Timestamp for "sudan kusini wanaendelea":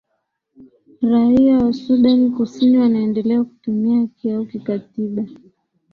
1.73-3.43